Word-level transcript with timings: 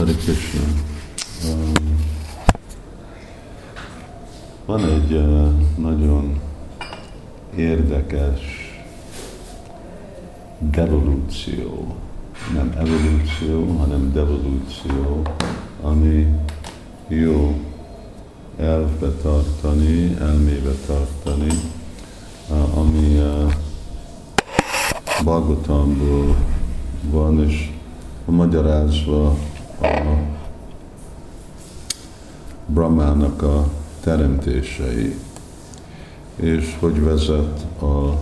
Hare 0.00 0.12
Krishna. 0.12 0.60
Van 4.66 4.84
egy 4.84 5.12
uh, 5.12 5.48
nagyon 5.76 6.40
érdekes 7.56 8.40
devolúció, 10.58 11.94
nem 12.54 12.72
evolúció, 12.76 13.76
hanem 13.78 14.12
devolúció, 14.12 15.22
ami 15.82 16.26
jó 17.08 17.60
elvbe 18.58 19.08
tartani, 19.08 20.16
elmébe 20.20 20.72
tartani, 20.86 21.50
ami 22.74 23.18
uh, 23.18 23.52
Bhagavatamból 25.24 26.36
van, 27.10 27.48
és 27.48 27.70
magyarázva 28.24 29.36
a 29.82 30.16
Brahmának 32.66 33.42
a 33.42 33.68
teremtései, 34.00 35.14
és 36.36 36.76
hogy 36.80 37.00
vezet 37.00 37.82
a 37.82 38.18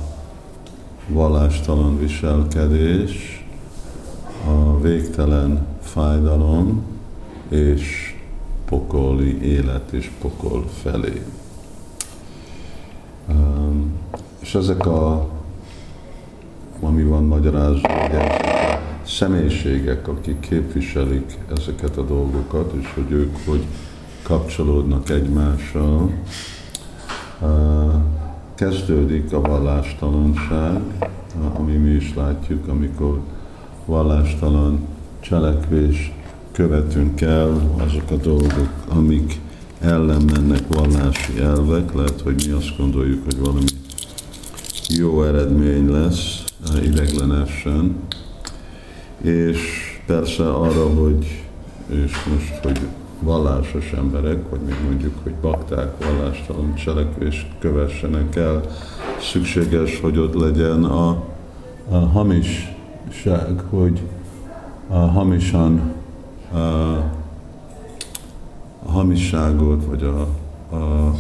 vallástalan 1.08 1.98
viselkedés, 1.98 3.44
a 4.46 4.80
végtelen 4.80 5.66
fájdalom 5.80 6.82
és 7.48 8.14
pokoli 8.64 9.42
élet 9.42 9.92
és 9.92 10.10
pokol 10.20 10.64
felé. 10.82 11.22
És 14.38 14.54
ezek 14.54 14.86
a, 14.86 15.28
ami 16.80 17.02
van 17.02 17.24
magyarázva, 17.24 17.88
hogy 17.88 18.57
személyiségek, 19.08 20.08
akik 20.08 20.40
képviselik 20.40 21.38
ezeket 21.56 21.96
a 21.96 22.02
dolgokat, 22.02 22.72
és 22.80 22.92
hogy 22.94 23.10
ők 23.10 23.36
hogy 23.46 23.64
kapcsolódnak 24.22 25.10
egymással. 25.10 26.12
Kezdődik 28.54 29.32
a 29.32 29.40
vallástalanság, 29.40 30.80
ami 31.54 31.72
mi 31.72 31.90
is 31.90 32.14
látjuk, 32.14 32.68
amikor 32.68 33.20
vallástalan 33.84 34.86
cselekvés 35.20 36.12
követünk 36.52 37.20
el, 37.20 37.76
azok 37.86 38.10
a 38.10 38.16
dolgok, 38.16 38.70
amik 38.88 39.40
ellen 39.80 40.22
mennek 40.22 40.62
vallási 40.68 41.40
elvek, 41.40 41.94
lehet, 41.94 42.20
hogy 42.20 42.44
mi 42.46 42.52
azt 42.52 42.76
gondoljuk, 42.76 43.24
hogy 43.24 43.38
valami 43.38 43.64
jó 44.88 45.22
eredmény 45.22 45.90
lesz 45.90 46.44
ideglenesen, 46.82 47.96
és 49.22 49.58
persze 50.06 50.50
arra, 50.50 50.88
hogy 50.88 51.44
és 51.88 52.24
most, 52.32 52.58
hogy 52.62 52.80
vallásos 53.20 53.92
emberek, 53.92 54.50
vagy 54.50 54.60
még 54.60 54.76
mondjuk, 54.84 55.14
hogy 55.22 55.34
bakták 55.34 56.04
vallástalan 56.04 56.74
cselekvés 56.74 57.46
kövessenek 57.58 58.36
el, 58.36 58.62
szükséges, 59.20 60.00
hogy 60.00 60.18
ott 60.18 60.34
legyen 60.34 60.84
a, 60.84 61.24
a 61.88 61.96
hamisság, 61.96 63.60
hogy 63.70 64.00
a 64.88 64.96
hamisan 64.96 65.92
a, 66.52 66.58
a 68.86 68.90
hamisságot, 68.90 69.84
vagy 69.84 70.02
a, 70.02 70.20
a 70.76 71.14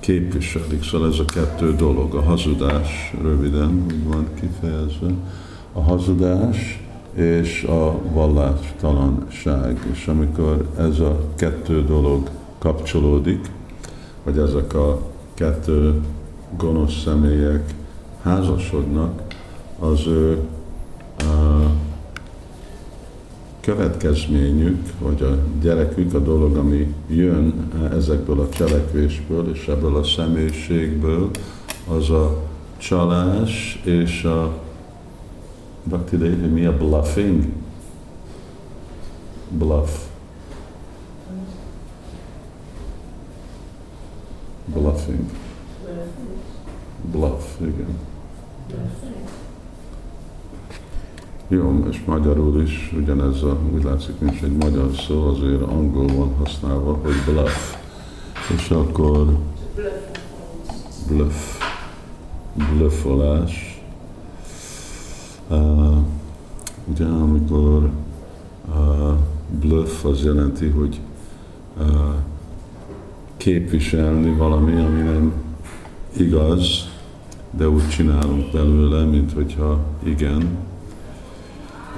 képviselik. 0.00 0.82
Szóval 0.82 1.08
ez 1.08 1.18
a 1.18 1.24
kettő 1.24 1.74
dolog, 1.74 2.14
a 2.14 2.22
hazudás, 2.22 3.14
röviden 3.22 3.84
úgy 3.86 4.04
van 4.04 4.26
kifejezve, 4.40 5.10
a 5.72 5.80
hazudás, 5.80 6.81
és 7.14 7.62
a 7.62 7.98
vallástalanság. 8.12 9.86
És 9.92 10.06
amikor 10.06 10.68
ez 10.78 10.98
a 10.98 11.18
kettő 11.36 11.84
dolog 11.84 12.30
kapcsolódik, 12.58 13.50
vagy 14.24 14.38
ezek 14.38 14.74
a 14.74 15.00
kettő 15.34 16.00
gonosz 16.56 17.02
személyek 17.04 17.74
házasodnak, 18.22 19.22
az 19.78 20.06
ő 20.06 20.38
a 21.18 21.70
következményük, 23.60 24.78
vagy 24.98 25.22
a 25.22 25.38
gyerekük, 25.60 26.14
a 26.14 26.18
dolog, 26.18 26.56
ami 26.56 26.94
jön 27.08 27.70
ezekből 27.92 28.40
a 28.40 28.48
cselekvésből 28.48 29.50
és 29.52 29.68
ebből 29.68 29.96
a 29.96 30.04
személyiségből, 30.04 31.30
az 31.88 32.10
a 32.10 32.42
csalás 32.76 33.82
és 33.84 34.24
a 34.24 34.61
Bhakti 35.84 36.16
Devi, 36.16 36.46
mi 36.46 36.64
a 36.66 36.76
bluffing? 36.76 37.52
Bluff. 39.48 39.90
Bluffing. 44.66 45.30
Bluff, 47.10 47.60
igen. 47.60 47.98
Jó, 51.48 51.84
és 51.90 52.04
magyarul 52.06 52.62
is 52.62 52.92
ugyanez 52.96 53.42
a, 53.42 53.58
úgy 53.74 53.82
látszik, 53.82 54.20
nincs 54.20 54.42
egy 54.42 54.56
magyar 54.56 54.90
szó, 54.94 55.26
azért 55.26 55.62
angol 55.62 56.06
van 56.06 56.34
használva, 56.34 56.98
hogy 57.02 57.14
bluff. 57.26 57.74
És 58.56 58.70
akkor 58.70 59.38
bluff, 61.08 61.60
bluffolás, 62.54 63.71
Uh, 63.71 63.71
ugye 66.84 67.04
amikor 67.04 67.90
bluff 69.60 70.04
az 70.04 70.24
jelenti, 70.24 70.68
hogy 70.68 71.00
képviselni 73.36 74.36
valami, 74.36 74.72
ami 74.72 75.00
nem 75.00 75.32
igaz, 76.16 76.90
de 77.50 77.68
úgy 77.68 77.88
csinálunk 77.88 78.52
belőle, 78.52 79.04
mint 79.04 79.32
hogyha 79.32 79.78
igen. 80.02 80.48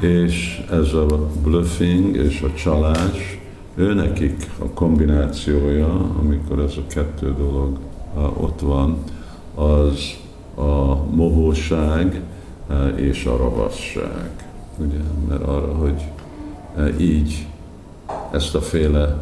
És 0.00 0.64
ez 0.70 0.92
a 0.92 1.06
bluffing 1.42 2.16
és 2.16 2.42
a 2.42 2.54
csalás, 2.54 3.40
ő 3.74 3.94
nekik 3.94 4.50
a 4.58 4.64
kombinációja, 4.64 6.10
amikor 6.20 6.58
ez 6.58 6.72
a 6.76 6.86
kettő 6.86 7.34
dolog 7.38 7.78
ott 8.36 8.60
van, 8.60 8.98
az 9.54 10.14
a 10.54 10.94
mohóság, 11.14 12.22
és 12.96 13.24
a 13.24 13.36
ravasság. 13.36 14.30
Ugye? 14.76 14.98
Mert 15.28 15.42
arra, 15.42 15.74
hogy 15.74 16.04
eh, 16.76 17.00
így 17.00 17.46
ezt 18.30 18.54
a 18.54 18.60
féle 18.60 19.16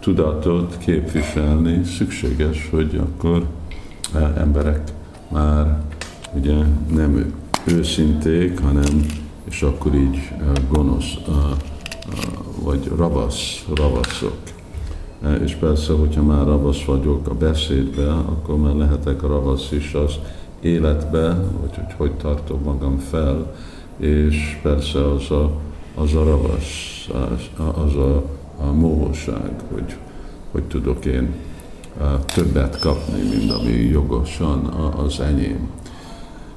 tudatot 0.00 0.78
képviselni, 0.78 1.84
szükséges, 1.84 2.68
hogy 2.70 3.00
akkor 3.02 3.46
eh, 4.14 4.36
emberek 4.36 4.92
már 5.28 5.82
ugye 6.34 6.56
nem 6.90 7.34
őszinték, 7.64 8.60
hanem 8.60 9.06
és 9.48 9.62
akkor 9.62 9.94
így 9.94 10.32
gonosz, 10.68 11.14
vagy 12.62 12.90
ravasz, 12.96 13.64
ravaszok. 13.74 14.36
És 15.44 15.54
persze, 15.54 15.92
hogyha 15.92 16.22
már 16.22 16.46
ravasz 16.46 16.84
vagyok 16.84 17.28
a 17.28 17.34
beszédbe, 17.34 18.12
akkor 18.12 18.56
már 18.58 18.74
lehetek 18.74 19.22
ravasz 19.22 19.72
is 19.72 19.94
az 19.94 20.12
életbe, 20.60 21.44
vagy 21.60 21.74
hogy 21.74 21.94
hogy 21.96 22.12
tartom 22.12 22.62
magam 22.62 22.98
fel, 22.98 23.54
és 23.96 24.58
persze 24.62 25.12
az 25.12 25.30
a, 25.30 25.50
az 25.94 26.14
a 26.14 26.24
ravasz, 26.24 27.08
az 27.56 27.94
a, 27.94 28.22
a 28.60 28.72
móhóság, 28.72 29.50
hogy, 29.72 29.96
hogy 30.50 30.62
tudok 30.62 31.04
én 31.04 31.34
többet 32.34 32.78
kapni, 32.78 33.20
mint 33.36 33.50
ami 33.50 33.70
jogosan 33.70 34.64
az 35.06 35.20
enyém. 35.20 35.70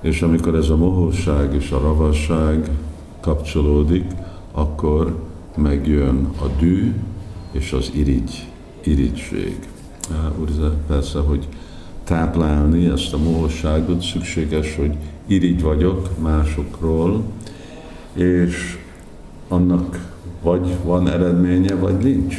És 0.02 0.22
amikor 0.22 0.56
ez 0.56 0.70
a 0.70 0.76
mohóság 0.76 1.54
és 1.54 1.72
a 1.72 1.80
ravasság 1.80 2.70
kapcsolódik, 3.20 4.06
akkor 4.52 5.20
megjön 5.58 6.30
a 6.42 6.46
dű 6.60 6.94
és 7.52 7.74
az 7.74 7.92
irigy, 7.94 8.48
irigység. 8.84 9.68
Úgy 10.42 10.52
persze, 10.88 11.20
hogy 11.20 11.48
táplálni 12.12 12.86
ezt 12.86 13.14
a 13.14 13.18
mohosságot, 13.18 14.02
szükséges, 14.02 14.76
hogy 14.76 14.96
irigy 15.28 15.62
vagyok 15.62 16.10
másokról, 16.22 17.24
és 18.14 18.78
annak 19.48 20.10
vagy 20.42 20.76
van 20.84 21.10
eredménye, 21.10 21.76
vagy 21.76 21.98
nincs 21.98 22.36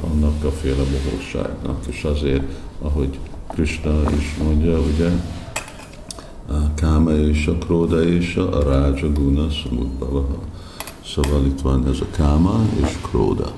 annak 0.00 0.44
a 0.44 0.50
féle 0.50 0.82
mohosságnak. 1.04 1.86
És 1.86 2.04
azért, 2.04 2.42
ahogy 2.82 3.18
Krishna 3.48 4.00
is 4.18 4.36
mondja, 4.42 4.78
ugye, 4.78 5.10
a 6.48 6.74
káma 6.74 7.12
és 7.12 7.46
a 7.46 7.58
króda 7.58 8.02
és 8.04 8.36
a 8.36 8.62
rája 8.62 9.12
guna 9.12 9.50
samudbhava. 9.50 10.28
Szóval 11.04 11.44
itt 11.46 11.60
van 11.60 11.86
ez 11.88 12.00
a 12.00 12.16
káma 12.16 12.60
és 12.82 12.98
króda. 13.10 13.52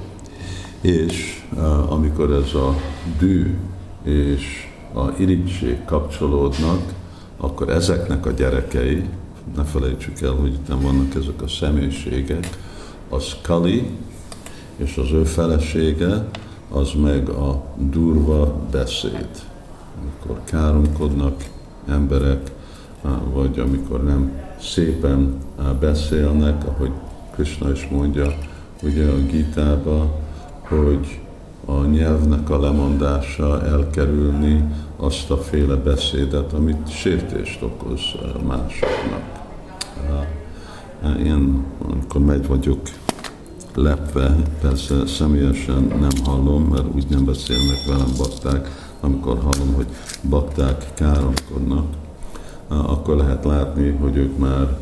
És 0.80 1.44
amikor 1.88 2.32
ez 2.32 2.54
a 2.54 2.74
dű 3.18 3.56
és 4.04 4.67
a 4.94 5.12
irigység 5.18 5.84
kapcsolódnak, 5.84 6.94
akkor 7.36 7.68
ezeknek 7.68 8.26
a 8.26 8.30
gyerekei, 8.30 9.04
ne 9.56 9.64
felejtsük 9.64 10.20
el, 10.20 10.32
hogy 10.32 10.52
itt 10.52 10.68
nem 10.68 10.80
vannak 10.80 11.14
ezek 11.14 11.42
a 11.42 11.48
személyiségek, 11.48 12.48
az 13.08 13.36
Kali 13.42 13.90
és 14.76 14.96
az 14.96 15.12
ő 15.12 15.24
felesége 15.24 16.24
az 16.70 16.92
meg 17.02 17.28
a 17.28 17.64
durva 17.76 18.54
beszéd. 18.70 19.28
Amikor 20.00 20.44
káromkodnak 20.44 21.44
emberek, 21.88 22.50
vagy 23.32 23.58
amikor 23.58 24.04
nem 24.04 24.32
szépen 24.60 25.36
beszélnek, 25.80 26.66
ahogy 26.66 26.92
Krishna 27.34 27.70
is 27.70 27.88
mondja, 27.90 28.34
ugye 28.82 29.08
a 29.08 29.16
Gitába, 29.16 30.20
hogy 30.60 31.20
a 31.70 31.84
nyelvnek 31.84 32.50
a 32.50 32.60
lemondása 32.60 33.62
elkerülni 33.64 34.64
azt 34.96 35.30
a 35.30 35.36
féle 35.36 35.74
beszédet, 35.74 36.52
amit 36.52 36.90
sértést 36.90 37.62
okoz 37.62 38.00
másoknak. 38.46 39.22
Én, 41.24 41.64
amikor 41.88 42.20
megy 42.20 42.46
vagyok 42.46 42.80
lepve, 43.74 44.36
persze 44.60 45.06
személyesen 45.06 45.82
nem 45.82 46.24
hallom, 46.24 46.62
mert 46.62 46.94
úgy 46.94 47.06
nem 47.08 47.24
beszélnek 47.24 47.84
velem 47.88 48.12
bakták, 48.18 48.68
amikor 49.00 49.38
hallom, 49.38 49.74
hogy 49.74 49.86
bakták 50.28 50.94
káromkodnak, 50.94 51.86
akkor 52.68 53.16
lehet 53.16 53.44
látni, 53.44 53.90
hogy 53.90 54.16
ők 54.16 54.38
már 54.38 54.78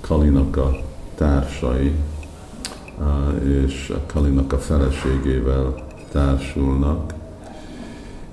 Kalinak 0.00 0.56
a 0.56 0.76
társai, 1.14 1.92
és 3.44 3.92
Kalinak 4.06 4.52
a 4.52 4.58
feleségével 4.58 5.74
társulnak, 6.10 7.14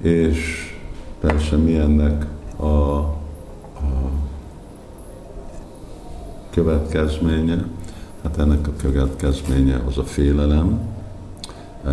és 0.01 0.71
persze 1.19 1.55
mi 1.55 1.77
ennek 1.77 2.25
a, 2.55 2.65
a 2.65 3.15
következménye? 6.49 7.65
Hát 8.23 8.37
ennek 8.37 8.67
a 8.67 8.71
következménye 8.77 9.81
az 9.87 9.97
a 9.97 10.03
félelem 10.03 10.79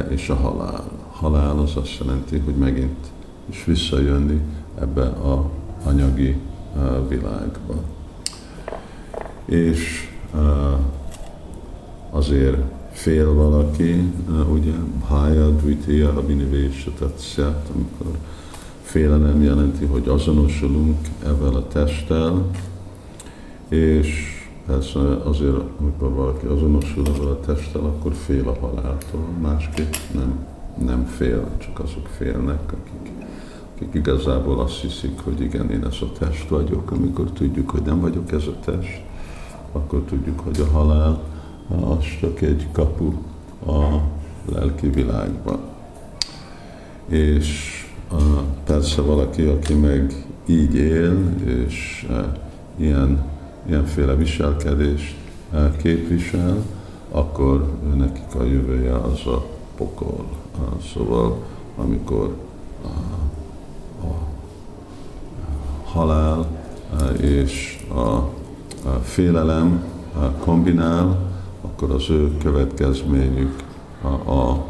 és 0.08 0.28
a 0.28 0.34
halál. 0.34 0.84
Halál 1.10 1.58
az 1.58 1.76
azt 1.76 1.98
jelenti, 1.98 2.38
hogy 2.38 2.54
megint 2.54 3.06
is 3.46 3.64
visszajönni 3.64 4.40
ebbe 4.80 5.02
a 5.02 5.50
anyagi 5.84 6.36
világba. 7.08 7.74
És 9.44 10.10
azért 12.14 12.56
fél 12.92 13.34
valaki, 13.34 14.12
ugye, 14.52 14.72
bhaya, 14.98 15.50
dvitiya, 15.50 16.08
abhinivésha 16.08 16.90
tatszát, 16.98 17.70
amikor 17.74 18.18
félelem 18.82 19.42
jelenti, 19.42 19.84
hogy 19.84 20.08
azonosulunk 20.08 20.96
ezzel 21.22 21.54
a 21.54 21.68
testtel, 21.68 22.46
és 23.68 24.08
persze 24.66 25.00
azért, 25.24 25.56
amikor 25.80 26.12
valaki 26.12 26.46
azonosul 26.46 27.06
ezzel 27.14 27.26
a 27.26 27.40
testtel, 27.40 27.82
akkor 27.82 28.12
fél 28.12 28.48
a 28.48 28.66
haláltól, 28.66 29.26
másképp 29.40 29.94
nem, 30.12 30.46
nem 30.84 31.04
fél, 31.04 31.48
csak 31.58 31.78
azok 31.78 32.06
félnek, 32.06 32.72
akik, 32.72 33.10
akik 33.74 33.94
igazából 33.94 34.60
azt 34.60 34.80
hiszik, 34.80 35.18
hogy 35.24 35.40
igen, 35.40 35.70
én 35.70 35.84
ez 35.84 35.96
a 36.00 36.12
test 36.18 36.48
vagyok, 36.48 36.90
amikor 36.90 37.30
tudjuk, 37.30 37.70
hogy 37.70 37.82
nem 37.82 38.00
vagyok 38.00 38.32
ez 38.32 38.46
a 38.46 38.56
test, 38.64 39.02
akkor 39.72 40.00
tudjuk, 40.00 40.40
hogy 40.40 40.60
a 40.60 40.76
halál 40.78 41.32
az 41.68 42.04
csak 42.20 42.40
egy 42.40 42.68
kapu 42.72 43.12
a 43.66 44.00
lelki 44.52 44.88
világban. 44.88 45.58
És 47.08 47.78
persze 48.64 49.00
valaki, 49.00 49.42
aki 49.42 49.74
meg 49.74 50.24
így 50.46 50.74
él, 50.74 51.18
és 51.44 52.08
ilyen, 52.76 53.22
ilyenféle 53.66 54.14
viselkedést 54.14 55.16
képvisel, 55.76 56.56
akkor 57.10 57.78
nekik 57.96 58.34
a 58.34 58.42
jövője 58.42 58.94
az 58.94 59.26
a 59.26 59.46
pokol. 59.76 60.24
Szóval 60.92 61.42
amikor 61.76 62.36
a, 62.82 62.88
a 64.06 64.14
halál 65.84 66.46
és 67.20 67.84
a, 67.94 68.00
a 68.88 69.00
félelem 69.02 69.84
kombinál, 70.38 71.33
akkor 71.64 71.90
az 71.90 72.10
ő 72.10 72.36
következményük 72.36 73.62
a, 74.02 74.06
a, 74.06 74.50
a, 74.50 74.64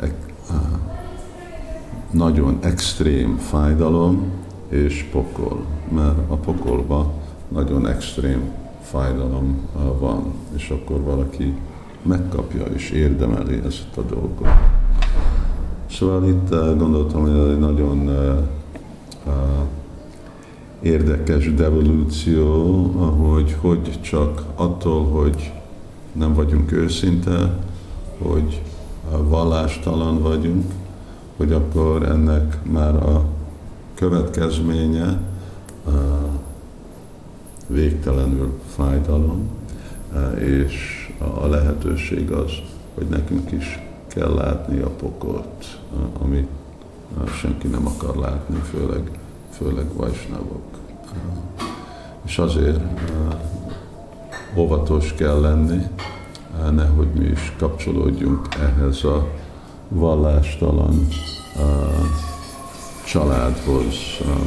a, 0.00 0.04
a 0.52 0.54
nagyon 2.10 2.58
extrém 2.60 3.36
fájdalom 3.36 4.30
és 4.68 5.08
pokol, 5.12 5.64
mert 5.88 6.18
a 6.28 6.34
pokolban 6.34 7.12
nagyon 7.48 7.86
extrém 7.86 8.50
fájdalom 8.82 9.68
van, 9.98 10.32
és 10.56 10.70
akkor 10.70 11.00
valaki 11.00 11.54
megkapja 12.02 12.64
és 12.64 12.90
érdemeli 12.90 13.60
ezt 13.66 13.96
a 13.96 14.00
dolgot. 14.00 14.48
Szóval 15.90 16.28
itt 16.28 16.48
gondoltam, 16.78 17.20
hogy 17.20 17.50
egy 17.50 17.58
nagyon 17.58 18.10
érdekes 20.82 21.54
devolúció, 21.54 22.84
hogy 23.02 23.56
hogy 23.60 24.00
csak 24.00 24.44
attól, 24.54 25.04
hogy 25.04 25.52
nem 26.12 26.34
vagyunk 26.34 26.72
őszinte, 26.72 27.58
hogy 28.18 28.62
vallástalan 29.10 30.22
vagyunk, 30.22 30.72
hogy 31.36 31.52
akkor 31.52 32.02
ennek 32.02 32.58
már 32.70 32.94
a 32.94 33.24
következménye 33.94 35.20
végtelenül 37.66 38.60
fájdalom, 38.66 39.48
és 40.38 40.74
a 41.18 41.46
lehetőség 41.46 42.30
az, 42.30 42.50
hogy 42.94 43.06
nekünk 43.06 43.52
is 43.52 43.78
kell 44.08 44.34
látni 44.34 44.80
a 44.80 44.88
pokolt, 44.88 45.80
amit 46.22 46.48
senki 47.40 47.66
nem 47.66 47.86
akar 47.86 48.16
látni, 48.16 48.56
főleg 48.56 49.10
főleg 49.50 49.94
vajsnavok. 49.94 50.62
És 52.24 52.38
azért 52.38 52.80
óvatos 54.56 55.14
kell 55.14 55.40
lenni, 55.40 55.86
nehogy 56.70 57.12
mi 57.12 57.24
is 57.24 57.52
kapcsolódjunk 57.58 58.48
ehhez 58.54 59.04
a 59.04 59.28
vallástalan 59.88 61.08
családhoz, 63.06 63.94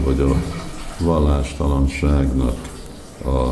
vagy 0.06 0.20
a 0.20 0.36
vallástalanságnak 1.04 2.56
a 3.26 3.50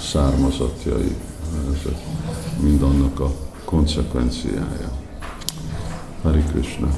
származatjai, 0.00 1.16
ezek 1.72 1.96
mind 2.60 2.82
annak 2.82 3.20
a 3.20 3.30
konsekvenciája. 3.64 4.90
Hari 6.22 6.42
Krishna. 6.52 6.88